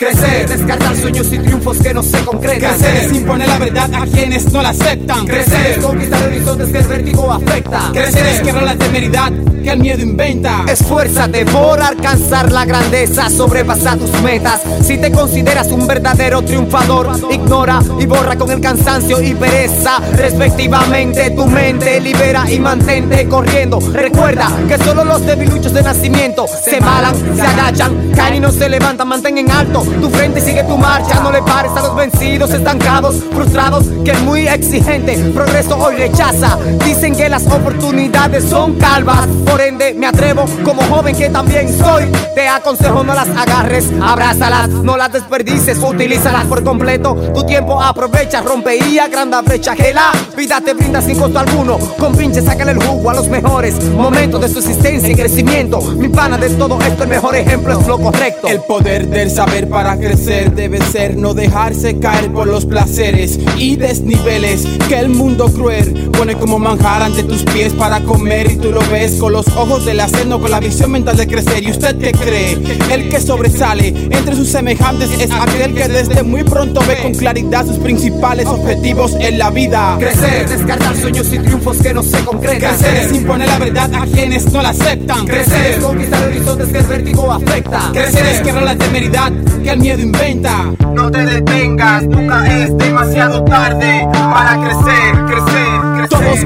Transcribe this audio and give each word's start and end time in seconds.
Crecer, 0.00 0.48
descartar 0.48 0.96
sueños 0.96 1.26
y 1.32 1.40
triunfos 1.40 1.78
que 1.78 1.92
no 1.92 2.04
se 2.04 2.24
concretan. 2.24 2.78
Crecer 2.78 3.04
es 3.04 3.16
imponer 3.16 3.48
la 3.48 3.58
verdad 3.58 3.90
a 3.92 4.06
quienes 4.06 4.52
no 4.52 4.62
la 4.62 4.68
aceptan. 4.68 5.26
Crecer, 5.26 5.82
conquistar 5.82 6.22
horizontes 6.22 6.68
que 6.68 6.78
el 6.78 6.86
vértigo 6.86 7.32
afecta. 7.32 7.90
Crecer 7.92 8.26
es 8.26 8.40
quebrar 8.40 8.62
la 8.62 8.76
temeridad 8.76 9.32
que 9.64 9.70
el 9.70 9.80
miedo 9.80 10.00
inventa. 10.00 10.64
Esfuérzate 10.68 11.44
por 11.46 11.82
alcanzar 11.82 12.52
la 12.52 12.64
grandeza, 12.64 13.28
sobrepasa 13.28 13.96
tus 13.96 14.12
metas. 14.22 14.60
Si 14.82 14.98
te 14.98 15.10
consideras 15.10 15.72
un 15.72 15.84
verdadero 15.88 16.42
triunfador, 16.42 17.18
ignora 17.32 17.80
y 17.98 18.06
borra 18.06 18.38
con 18.38 18.52
el 18.52 18.60
cansancio 18.60 19.20
y 19.20 19.34
pereza. 19.34 19.98
Respectivamente, 20.14 21.30
tu 21.30 21.44
mente 21.46 22.00
libera 22.00 22.48
y 22.48 22.60
mantente 22.60 23.26
corriendo. 23.26 23.80
Recuerda 23.80 24.48
que 24.68 24.78
solo 24.78 25.02
los 25.02 25.26
debiluchos 25.26 25.72
de 25.72 25.82
nacimiento 25.82 26.46
se 26.46 26.80
malan, 26.80 27.16
se 27.34 27.42
agachan, 27.42 28.12
caen 28.14 28.36
y 28.36 28.40
no 28.40 28.52
se 28.52 28.68
levantan. 28.68 29.08
Mantén 29.08 29.38
en 29.38 29.50
alto 29.50 29.87
tu 30.00 30.10
frente, 30.10 30.40
sigue 30.40 30.64
tu 30.64 30.76
marcha. 30.76 31.20
No 31.20 31.30
le 31.30 31.42
pares 31.42 31.72
a 31.72 31.82
los 31.82 31.96
vencidos, 31.96 32.50
estancados, 32.50 33.16
frustrados, 33.32 33.84
que 34.04 34.12
es 34.12 34.20
muy 34.20 34.46
exigente. 34.48 35.16
Progreso 35.34 35.76
hoy 35.76 35.96
rechaza. 35.96 36.58
Dicen 36.84 37.14
que 37.14 37.28
las 37.28 37.46
oportunidades 37.46 38.44
son 38.44 38.74
calvas. 38.74 39.26
Por 39.46 39.60
ende, 39.60 39.94
me 39.94 40.06
atrevo 40.06 40.44
como 40.64 40.82
joven 40.82 41.16
que 41.16 41.28
también 41.30 41.68
soy. 41.76 42.04
Te 42.34 42.48
aconsejo 42.48 43.02
no 43.04 43.14
las 43.14 43.28
agarres, 43.28 43.86
abrázalas, 44.02 44.68
no 44.68 44.96
las 44.96 45.12
desperdices, 45.12 45.78
utilízalas 45.78 46.44
por 46.46 46.62
completo. 46.62 47.14
Tu 47.34 47.44
tiempo 47.44 47.80
aprovecha, 47.80 48.40
rompe 48.42 48.76
y 48.76 48.98
brecha 49.44 49.74
que 49.74 49.92
la 49.92 50.12
vida 50.36 50.60
te 50.60 50.74
brinda 50.74 51.00
sin 51.00 51.18
costo 51.18 51.38
alguno. 51.38 51.78
Con 51.98 52.14
pinche, 52.14 52.42
sácale 52.42 52.72
el 52.72 52.82
jugo 52.82 53.10
a 53.10 53.14
los 53.14 53.28
mejores 53.28 53.82
momentos 53.84 54.40
de 54.40 54.48
su 54.48 54.58
existencia 54.58 55.08
y 55.08 55.14
crecimiento. 55.14 55.80
Mi 55.80 56.08
pana 56.08 56.36
de 56.36 56.50
todo 56.50 56.78
esto, 56.80 57.04
el 57.04 57.08
mejor 57.08 57.36
ejemplo 57.36 57.78
es 57.78 57.86
lo 57.86 57.98
correcto. 57.98 58.48
El 58.48 58.60
poder 58.62 59.06
del 59.08 59.30
saber 59.30 59.68
para 59.68 59.77
crecer 59.98 60.54
debe 60.54 60.80
ser 60.82 61.16
no 61.16 61.34
dejarse 61.34 61.98
caer 61.98 62.32
por 62.32 62.48
los 62.48 62.66
placeres 62.66 63.38
y 63.56 63.76
desniveles 63.76 64.66
que 64.88 64.98
el 64.98 65.08
mundo 65.08 65.46
cruel 65.52 66.07
pone 66.18 66.34
como 66.34 66.58
manjar 66.58 67.00
ante 67.00 67.22
tus 67.22 67.44
pies 67.44 67.72
para 67.74 68.00
comer 68.00 68.50
y 68.50 68.56
tú 68.56 68.72
lo 68.72 68.80
ves 68.90 69.12
con 69.20 69.32
los 69.32 69.46
ojos 69.56 69.84
del 69.84 70.00
aceno 70.00 70.40
con 70.40 70.50
la 70.50 70.58
visión 70.58 70.90
mental 70.90 71.16
de 71.16 71.28
crecer. 71.28 71.62
Y 71.62 71.70
usted 71.70 71.96
que 71.96 72.10
cree 72.10 72.58
el 72.90 73.08
que 73.08 73.20
sobresale 73.20 73.94
entre 74.10 74.34
sus 74.34 74.48
semejantes 74.48 75.10
es 75.12 75.30
aquel 75.30 75.74
que 75.74 75.86
desde 75.86 76.24
muy 76.24 76.42
pronto 76.42 76.80
ve 76.88 76.98
con 77.02 77.14
claridad 77.14 77.64
sus 77.64 77.78
principales 77.78 78.46
objetivos 78.46 79.14
en 79.20 79.38
la 79.38 79.50
vida. 79.50 79.96
Crecer 80.00 80.48
descartar 80.48 80.96
sueños 80.96 81.32
y 81.32 81.38
triunfos 81.38 81.76
que 81.78 81.94
no 81.94 82.02
se 82.02 82.18
concretan. 82.24 82.76
Crecer 82.76 82.96
es 82.96 83.12
imponer 83.14 83.46
la 83.46 83.58
verdad 83.58 83.94
a 83.94 84.06
quienes 84.06 84.52
no 84.52 84.60
la 84.60 84.70
aceptan. 84.70 85.24
crecer 85.24 85.80
conquistar 85.80 86.24
horizontes 86.24 86.68
que 86.68 86.78
el 86.78 86.86
vértigo 86.86 87.30
afecta. 87.30 87.90
crecer 87.92 88.26
es 88.26 88.40
quebrar 88.40 88.64
la 88.64 88.76
temeridad 88.76 89.32
que 89.62 89.70
el 89.70 89.78
miedo 89.78 90.02
inventa. 90.02 90.64
No 90.96 91.12
te 91.12 91.24
detengas, 91.24 92.04
nunca 92.08 92.58
es 92.58 92.76
demasiado 92.76 93.44
tarde 93.44 94.08
para 94.12 94.56
crecer, 94.56 95.24
crecer. 95.26 95.67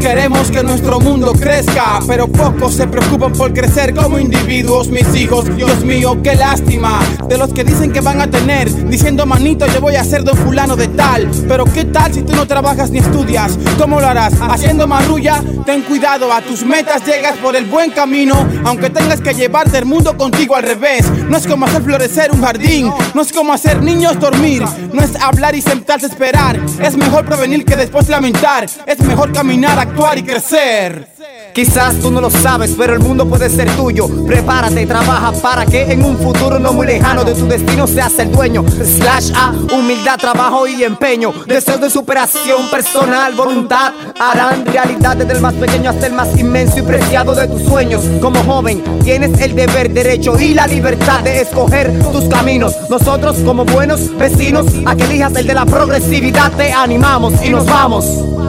Queremos 0.00 0.50
que 0.50 0.62
nuestro 0.62 0.98
mundo 1.00 1.32
crezca, 1.32 2.00
pero 2.06 2.26
pocos 2.26 2.74
se 2.74 2.86
preocupan 2.86 3.32
por 3.32 3.52
crecer 3.52 3.94
como 3.94 4.18
individuos, 4.18 4.88
mis 4.88 5.14
hijos. 5.14 5.44
Dios 5.56 5.84
mío, 5.84 6.18
qué 6.22 6.34
lástima 6.34 7.00
de 7.28 7.38
los 7.38 7.52
que 7.52 7.62
dicen 7.62 7.92
que 7.92 8.00
van 8.00 8.20
a 8.20 8.26
tener, 8.26 8.70
diciendo 8.88 9.26
manito, 9.26 9.66
yo 9.68 9.80
voy 9.80 9.94
a 9.94 10.04
ser 10.04 10.24
don 10.24 10.36
fulano 10.36 10.76
de 10.76 10.88
tal. 10.88 11.30
Pero 11.46 11.64
qué 11.64 11.84
tal 11.84 12.12
si 12.12 12.22
tú 12.22 12.34
no 12.34 12.46
trabajas 12.46 12.90
ni 12.90 12.98
estudias, 12.98 13.58
¿cómo 13.78 14.00
lo 14.00 14.06
harás? 14.06 14.34
Haciendo 14.40 14.86
marrulla, 14.86 15.42
ten 15.64 15.82
cuidado, 15.82 16.32
a 16.32 16.42
tus 16.42 16.64
metas 16.64 17.06
llegas 17.06 17.36
por 17.38 17.54
el 17.54 17.66
buen 17.66 17.90
camino, 17.90 18.46
aunque 18.64 18.90
tengas 18.90 19.20
que 19.20 19.34
llevarte 19.34 19.78
el 19.78 19.86
mundo 19.86 20.16
contigo 20.16 20.56
al 20.56 20.64
revés. 20.64 21.10
No 21.28 21.36
es 21.36 21.46
como 21.46 21.66
hacer 21.66 21.82
florecer 21.82 22.32
un 22.32 22.42
jardín, 22.42 22.92
no 23.14 23.22
es 23.22 23.32
como 23.32 23.52
hacer 23.52 23.82
niños 23.82 24.18
dormir, 24.18 24.64
no 24.92 25.02
es 25.02 25.14
hablar 25.16 25.54
y 25.54 25.62
sentarse 25.62 26.06
a 26.06 26.08
esperar. 26.08 26.60
Es 26.82 26.96
mejor 26.96 27.24
prevenir 27.24 27.64
que 27.64 27.76
después 27.76 28.08
lamentar, 28.08 28.66
es 28.86 29.00
mejor 29.00 29.32
caminar, 29.32 29.78
actuar 29.82 30.18
y 30.18 30.22
crecer. 30.22 31.08
Quizás 31.52 31.96
tú 31.96 32.10
no 32.10 32.20
lo 32.20 32.30
sabes, 32.30 32.74
pero 32.78 32.94
el 32.94 33.00
mundo 33.00 33.28
puede 33.28 33.50
ser 33.50 33.68
tuyo. 33.76 34.08
Prepárate, 34.26 34.86
trabaja 34.86 35.32
para 35.32 35.66
que 35.66 35.82
en 35.82 36.02
un 36.02 36.16
futuro 36.16 36.58
no 36.58 36.72
muy 36.72 36.86
lejano 36.86 37.24
de 37.24 37.34
tu 37.34 37.46
destino 37.46 37.86
seas 37.86 38.18
el 38.18 38.32
dueño. 38.32 38.64
Slash 38.68 39.32
A, 39.34 39.52
humildad, 39.74 40.18
trabajo 40.18 40.66
y 40.66 40.82
empeño. 40.82 41.32
Deseos 41.46 41.80
de 41.80 41.90
superación 41.90 42.70
personal, 42.70 43.34
voluntad 43.34 43.92
harán 44.18 44.64
realidad 44.64 45.16
desde 45.16 45.34
el 45.34 45.40
más 45.40 45.54
pequeño 45.54 45.90
hasta 45.90 46.06
el 46.06 46.14
más 46.14 46.34
inmenso 46.38 46.78
y 46.78 46.82
preciado 46.82 47.34
de 47.34 47.46
tus 47.48 47.62
sueños. 47.62 48.02
Como 48.20 48.42
joven, 48.44 48.82
tienes 49.04 49.38
el 49.40 49.54
deber, 49.54 49.92
derecho 49.92 50.38
y 50.40 50.54
la 50.54 50.66
libertad 50.66 51.20
de 51.20 51.42
escoger 51.42 51.92
tus 52.12 52.24
caminos. 52.26 52.74
Nosotros, 52.88 53.36
como 53.44 53.66
buenos 53.66 54.16
vecinos, 54.16 54.66
a 54.86 54.96
que 54.96 55.04
elijas 55.04 55.34
el 55.36 55.46
de 55.46 55.54
la 55.54 55.66
progresividad, 55.66 56.50
te 56.52 56.72
animamos 56.72 57.34
y 57.44 57.50
nos 57.50 57.66
vamos. 57.66 58.41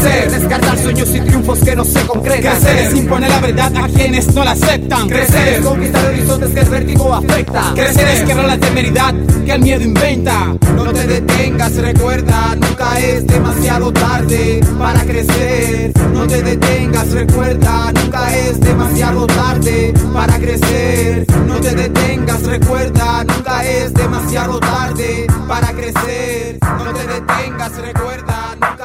Crecer, 0.00 0.30
descartar 0.30 0.78
sueños 0.78 1.14
y 1.14 1.20
triunfos 1.20 1.58
que 1.58 1.76
no 1.76 1.84
se 1.84 2.00
concretan. 2.06 2.58
Crecer 2.58 2.86
es 2.86 2.96
imponer 2.96 3.28
la 3.28 3.40
verdad 3.40 3.72
a 3.76 3.86
quienes 3.86 4.34
no 4.34 4.44
la 4.44 4.52
aceptan. 4.52 5.08
Crecer, 5.08 5.62
conquistar 5.62 6.06
horizontes 6.06 6.50
que 6.54 6.60
el 6.60 6.68
vértigo 6.70 7.14
afecta. 7.14 7.72
Crecer 7.74 8.08
es 8.08 8.20
quebrar 8.22 8.46
la 8.46 8.58
temeridad 8.58 9.14
que 9.44 9.52
el 9.52 9.60
miedo 9.60 9.82
inventa. 9.82 10.56
No 10.74 10.90
te 10.90 11.06
detengas, 11.06 11.74
recuerda, 11.76 12.56
nunca 12.56 12.98
es 12.98 13.26
demasiado 13.26 13.92
tarde 13.92 14.60
para 14.78 15.00
crecer. 15.02 15.92
No 16.14 16.26
te 16.26 16.42
detengas, 16.42 17.10
recuerda, 17.12 17.92
nunca 17.92 18.34
es 18.38 18.58
demasiado 18.58 19.26
tarde 19.26 19.92
para 20.14 20.38
crecer. 20.38 21.26
No 21.46 21.60
te 21.60 21.74
detengas, 21.74 22.42
recuerda, 22.44 23.24
nunca 23.24 23.64
es 23.66 23.92
demasiado 23.92 24.60
tarde 24.60 25.26
para 25.46 25.72
crecer. 25.72 26.58
No 26.62 26.92
te 26.94 27.06
detengas, 27.06 27.76
recuerda, 27.76 28.56
nunca 28.60 28.79